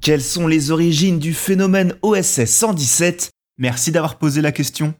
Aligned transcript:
Quelles 0.00 0.22
sont 0.22 0.46
les 0.46 0.70
origines 0.70 1.18
du 1.18 1.34
phénomène 1.34 1.94
OSS 2.02 2.44
117 2.44 3.30
Merci 3.58 3.90
d'avoir 3.90 4.16
posé 4.16 4.40
la 4.40 4.52
question. 4.52 4.94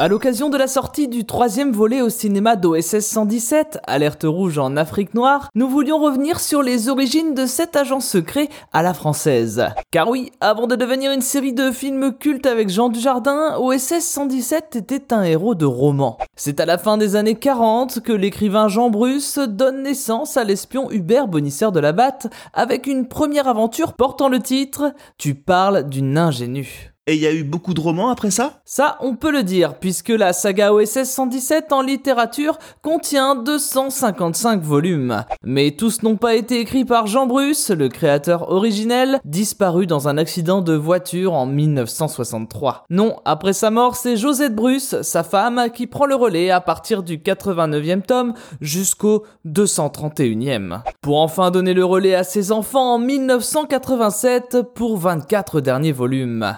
À 0.00 0.06
l'occasion 0.06 0.48
de 0.48 0.56
la 0.56 0.68
sortie 0.68 1.08
du 1.08 1.24
troisième 1.24 1.72
volet 1.72 2.02
au 2.02 2.08
cinéma 2.08 2.54
d'OSS 2.54 3.00
117, 3.00 3.80
Alerte 3.84 4.22
rouge 4.22 4.56
en 4.56 4.76
Afrique 4.76 5.12
noire, 5.12 5.50
nous 5.56 5.68
voulions 5.68 5.98
revenir 5.98 6.38
sur 6.38 6.62
les 6.62 6.88
origines 6.88 7.34
de 7.34 7.46
cet 7.46 7.74
agent 7.74 7.98
secret 7.98 8.48
à 8.72 8.84
la 8.84 8.94
française. 8.94 9.66
Car 9.90 10.08
oui, 10.08 10.30
avant 10.40 10.68
de 10.68 10.76
devenir 10.76 11.10
une 11.10 11.20
série 11.20 11.52
de 11.52 11.72
films 11.72 12.12
cultes 12.16 12.46
avec 12.46 12.68
Jean 12.68 12.90
Dujardin, 12.90 13.56
OSS 13.58 14.02
117 14.02 14.76
était 14.76 15.12
un 15.12 15.24
héros 15.24 15.56
de 15.56 15.66
roman. 15.66 16.16
C'est 16.36 16.60
à 16.60 16.64
la 16.64 16.78
fin 16.78 16.96
des 16.96 17.16
années 17.16 17.34
40 17.34 17.98
que 17.98 18.12
l'écrivain 18.12 18.68
Jean 18.68 18.90
Bruce 18.90 19.40
donne 19.40 19.82
naissance 19.82 20.36
à 20.36 20.44
l'espion 20.44 20.92
Hubert 20.92 21.26
Bonisseur 21.26 21.72
de 21.72 21.80
la 21.80 21.90
Batte 21.90 22.28
avec 22.54 22.86
une 22.86 23.08
première 23.08 23.48
aventure 23.48 23.94
portant 23.94 24.28
le 24.28 24.38
titre 24.38 24.92
Tu 25.18 25.34
parles 25.34 25.88
d'une 25.88 26.18
ingénue. 26.18 26.92
Et 27.10 27.14
il 27.14 27.22
y 27.22 27.26
a 27.26 27.32
eu 27.32 27.42
beaucoup 27.42 27.72
de 27.72 27.80
romans 27.80 28.10
après 28.10 28.30
ça? 28.30 28.60
Ça, 28.66 28.98
on 29.00 29.16
peut 29.16 29.32
le 29.32 29.42
dire, 29.42 29.78
puisque 29.78 30.10
la 30.10 30.34
saga 30.34 30.74
OSS 30.74 31.04
117 31.04 31.72
en 31.72 31.80
littérature 31.80 32.58
contient 32.82 33.34
255 33.34 34.60
volumes. 34.60 35.24
Mais 35.42 35.70
tous 35.70 36.02
n'ont 36.02 36.18
pas 36.18 36.34
été 36.34 36.60
écrits 36.60 36.84
par 36.84 37.06
Jean 37.06 37.26
Bruce, 37.26 37.70
le 37.70 37.88
créateur 37.88 38.50
originel, 38.50 39.20
disparu 39.24 39.86
dans 39.86 40.06
un 40.06 40.18
accident 40.18 40.60
de 40.60 40.74
voiture 40.74 41.32
en 41.32 41.46
1963. 41.46 42.84
Non, 42.90 43.16
après 43.24 43.54
sa 43.54 43.70
mort, 43.70 43.96
c'est 43.96 44.18
Josette 44.18 44.54
Bruce, 44.54 45.00
sa 45.00 45.22
femme, 45.22 45.70
qui 45.72 45.86
prend 45.86 46.04
le 46.04 46.14
relais 46.14 46.50
à 46.50 46.60
partir 46.60 47.02
du 47.02 47.16
89e 47.16 48.02
tome 48.02 48.34
jusqu'au 48.60 49.24
231e. 49.46 50.82
Pour 51.00 51.22
enfin 51.22 51.50
donner 51.50 51.72
le 51.72 51.86
relais 51.86 52.14
à 52.14 52.22
ses 52.22 52.52
enfants 52.52 52.96
en 52.96 52.98
1987 52.98 54.58
pour 54.74 54.98
24 54.98 55.62
derniers 55.62 55.92
volumes. 55.92 56.54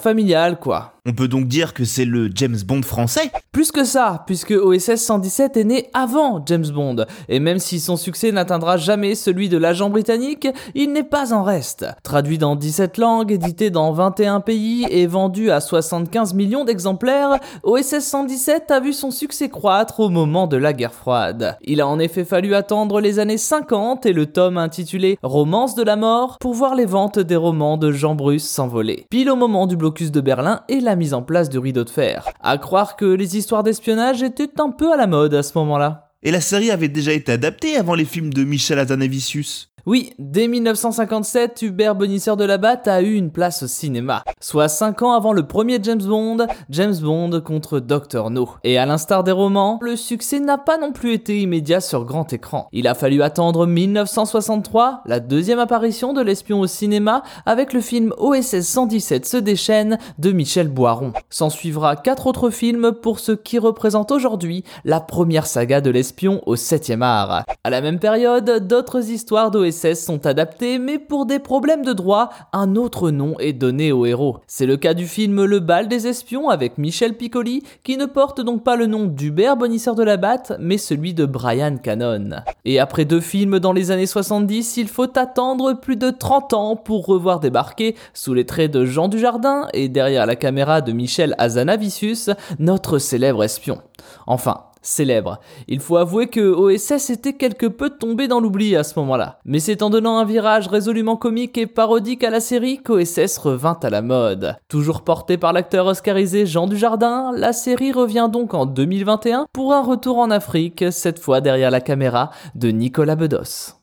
Familiale, 0.00 0.58
quoi. 0.58 0.92
On 1.04 1.14
peut 1.14 1.26
donc 1.26 1.48
dire 1.48 1.74
que 1.74 1.84
c'est 1.84 2.04
le 2.04 2.30
James 2.32 2.58
Bond 2.64 2.82
français 2.82 3.32
Plus 3.50 3.72
que 3.72 3.82
ça, 3.82 4.22
puisque 4.24 4.52
OSS 4.52 4.94
117 4.94 5.56
est 5.56 5.64
né 5.64 5.90
avant 5.94 6.40
James 6.46 6.68
Bond, 6.72 7.06
et 7.28 7.40
même 7.40 7.58
si 7.58 7.80
son 7.80 7.96
succès 7.96 8.30
n'atteindra 8.30 8.76
jamais 8.76 9.16
celui 9.16 9.48
de 9.48 9.58
l'agent 9.58 9.90
britannique, 9.90 10.46
il 10.76 10.92
n'est 10.92 11.02
pas 11.02 11.32
en 11.32 11.42
reste. 11.42 11.86
Traduit 12.04 12.38
dans 12.38 12.54
17 12.54 12.98
langues, 12.98 13.32
édité 13.32 13.70
dans 13.70 13.90
21 13.90 14.38
pays 14.38 14.86
et 14.90 15.08
vendu 15.08 15.50
à 15.50 15.60
75 15.60 16.34
millions 16.34 16.64
d'exemplaires, 16.64 17.40
OSS 17.64 17.98
117 17.98 18.70
a 18.70 18.78
vu 18.78 18.92
son 18.92 19.10
succès 19.10 19.48
croître 19.48 19.98
au 19.98 20.08
moment 20.08 20.46
de 20.46 20.56
la 20.56 20.72
guerre 20.72 20.94
froide. 20.94 21.58
Il 21.62 21.80
a 21.80 21.88
en 21.88 21.98
effet 21.98 22.24
fallu 22.24 22.54
attendre 22.54 23.00
les 23.00 23.18
années 23.18 23.38
50 23.38 24.06
et 24.06 24.12
le 24.12 24.26
tome 24.26 24.56
intitulé 24.56 25.18
Romance 25.24 25.74
de 25.74 25.82
la 25.82 25.96
mort 25.96 26.36
pour 26.38 26.54
voir 26.54 26.76
les 26.76 26.86
ventes 26.86 27.18
des 27.18 27.34
romans 27.34 27.76
de 27.76 27.90
Jean 27.90 28.14
Bruce 28.14 28.48
s'envoler. 28.48 29.06
Pile 29.10 29.28
au 29.28 29.36
moment 29.36 29.66
du 29.66 29.71
blocus 29.76 30.10
de 30.10 30.20
Berlin 30.20 30.62
et 30.68 30.80
la 30.80 30.96
mise 30.96 31.14
en 31.14 31.22
place 31.22 31.48
du 31.48 31.58
rideau 31.58 31.84
de 31.84 31.90
fer. 31.90 32.28
À 32.40 32.58
croire 32.58 32.96
que 32.96 33.04
les 33.04 33.36
histoires 33.36 33.62
d'espionnage 33.62 34.22
étaient 34.22 34.60
un 34.60 34.70
peu 34.70 34.92
à 34.92 34.96
la 34.96 35.06
mode 35.06 35.34
à 35.34 35.42
ce 35.42 35.56
moment-là. 35.58 36.10
Et 36.22 36.30
la 36.30 36.40
série 36.40 36.70
avait 36.70 36.88
déjà 36.88 37.12
été 37.12 37.32
adaptée 37.32 37.76
avant 37.76 37.94
les 37.94 38.04
films 38.04 38.32
de 38.32 38.44
Michel 38.44 38.78
Hazanavicius. 38.78 39.71
Oui, 39.84 40.12
dès 40.20 40.46
1957, 40.46 41.62
Hubert 41.62 41.96
Bonisseur 41.96 42.36
de 42.36 42.44
la 42.44 42.56
Batte 42.56 42.86
a 42.86 43.02
eu 43.02 43.14
une 43.14 43.32
place 43.32 43.64
au 43.64 43.66
cinéma. 43.66 44.22
Soit 44.38 44.68
5 44.68 45.02
ans 45.02 45.12
avant 45.12 45.32
le 45.32 45.44
premier 45.44 45.80
James 45.82 46.04
Bond, 46.04 46.46
James 46.70 46.94
Bond 47.02 47.40
contre 47.40 47.80
Dr. 47.80 48.30
No. 48.30 48.50
Et 48.62 48.78
à 48.78 48.86
l'instar 48.86 49.24
des 49.24 49.32
romans, 49.32 49.80
le 49.82 49.96
succès 49.96 50.38
n'a 50.38 50.56
pas 50.56 50.78
non 50.78 50.92
plus 50.92 51.14
été 51.14 51.40
immédiat 51.40 51.80
sur 51.80 52.04
grand 52.04 52.32
écran. 52.32 52.68
Il 52.70 52.86
a 52.86 52.94
fallu 52.94 53.24
attendre 53.24 53.66
1963, 53.66 55.02
la 55.04 55.18
deuxième 55.18 55.58
apparition 55.58 56.12
de 56.12 56.22
l'espion 56.22 56.60
au 56.60 56.68
cinéma, 56.68 57.24
avec 57.44 57.72
le 57.72 57.80
film 57.80 58.14
OSS 58.18 58.60
117 58.60 59.26
se 59.26 59.36
déchaîne 59.36 59.98
de 60.20 60.30
Michel 60.30 60.68
Boiron. 60.68 61.12
S'en 61.28 61.50
suivra 61.50 61.96
quatre 61.96 62.28
autres 62.28 62.50
films 62.50 62.92
pour 62.92 63.18
ce 63.18 63.32
qui 63.32 63.58
représente 63.58 64.12
aujourd'hui 64.12 64.62
la 64.84 65.00
première 65.00 65.46
saga 65.46 65.80
de 65.80 65.90
l'espion 65.90 66.40
au 66.46 66.54
7e 66.54 67.02
art. 67.02 67.44
À 67.64 67.70
la 67.70 67.80
même 67.80 67.98
période, 67.98 68.68
d'autres 68.68 69.10
histoires 69.10 69.50
d'OSS 69.50 69.71
sont 69.72 70.26
adaptés, 70.26 70.78
mais 70.78 70.98
pour 70.98 71.26
des 71.26 71.38
problèmes 71.38 71.84
de 71.84 71.92
droit, 71.92 72.30
un 72.52 72.76
autre 72.76 73.10
nom 73.10 73.34
est 73.38 73.52
donné 73.52 73.90
au 73.90 74.06
héros. 74.06 74.38
C'est 74.46 74.66
le 74.66 74.76
cas 74.76 74.94
du 74.94 75.06
film 75.06 75.44
Le 75.44 75.58
bal 75.58 75.88
des 75.88 76.06
espions 76.06 76.48
avec 76.48 76.78
Michel 76.78 77.16
Piccoli, 77.16 77.62
qui 77.82 77.96
ne 77.96 78.06
porte 78.06 78.40
donc 78.40 78.62
pas 78.62 78.76
le 78.76 78.86
nom 78.86 79.06
d'Hubert 79.06 79.56
Bonisseur 79.56 79.94
de 79.94 80.04
la 80.04 80.16
Batte, 80.16 80.52
mais 80.60 80.78
celui 80.78 81.14
de 81.14 81.26
Brian 81.26 81.76
Cannon. 81.76 82.42
Et 82.64 82.78
après 82.78 83.04
deux 83.04 83.20
films 83.20 83.58
dans 83.58 83.72
les 83.72 83.90
années 83.90 84.06
70, 84.06 84.76
il 84.76 84.88
faut 84.88 85.18
attendre 85.18 85.72
plus 85.74 85.96
de 85.96 86.10
30 86.10 86.52
ans 86.52 86.76
pour 86.76 87.06
revoir 87.06 87.40
débarquer, 87.40 87.96
sous 88.14 88.34
les 88.34 88.46
traits 88.46 88.70
de 88.70 88.84
Jean 88.84 89.08
Dujardin 89.08 89.68
et 89.72 89.88
derrière 89.88 90.26
la 90.26 90.36
caméra 90.36 90.80
de 90.80 90.92
Michel 90.92 91.34
Azanavicius, 91.38 92.30
notre 92.58 92.98
célèbre 92.98 93.42
espion. 93.42 93.80
Enfin, 94.26 94.64
célèbre. 94.82 95.40
Il 95.68 95.80
faut 95.80 95.96
avouer 95.96 96.26
que 96.26 96.40
OSS 96.40 97.10
était 97.10 97.32
quelque 97.32 97.66
peu 97.66 97.90
tombé 97.90 98.28
dans 98.28 98.40
l'oubli 98.40 98.76
à 98.76 98.84
ce 98.84 98.98
moment-là. 98.98 99.38
Mais 99.44 99.60
c'est 99.60 99.82
en 99.82 99.90
donnant 99.90 100.18
un 100.18 100.24
virage 100.24 100.68
résolument 100.68 101.16
comique 101.16 101.56
et 101.56 101.66
parodique 101.66 102.24
à 102.24 102.30
la 102.30 102.40
série 102.40 102.82
qu'OSS 102.82 103.38
revint 103.38 103.78
à 103.82 103.90
la 103.90 104.02
mode. 104.02 104.56
Toujours 104.68 105.02
porté 105.02 105.38
par 105.38 105.52
l'acteur 105.52 105.86
oscarisé 105.86 106.46
Jean 106.46 106.66
Dujardin, 106.66 107.32
la 107.34 107.52
série 107.52 107.92
revient 107.92 108.28
donc 108.30 108.54
en 108.54 108.66
2021 108.66 109.46
pour 109.52 109.72
un 109.72 109.82
retour 109.82 110.18
en 110.18 110.30
Afrique, 110.30 110.84
cette 110.90 111.18
fois 111.18 111.40
derrière 111.40 111.70
la 111.70 111.80
caméra 111.80 112.30
de 112.54 112.68
Nicolas 112.68 113.16
Bedos. 113.16 113.76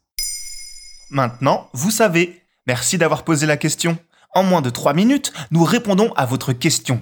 Maintenant, 1.09 1.67
vous 1.73 1.91
savez. 1.91 2.41
Merci 2.67 2.97
d'avoir 2.99 3.23
posé 3.23 3.47
la 3.47 3.57
question. 3.57 3.97
En 4.35 4.43
moins 4.43 4.61
de 4.61 4.69
3 4.69 4.93
minutes, 4.93 5.33
nous 5.49 5.63
répondons 5.63 6.13
à 6.15 6.27
votre 6.27 6.53
question. 6.53 7.01